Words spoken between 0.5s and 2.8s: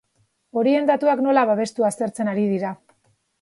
Horien datuak nola babestu aztertzen ari dira.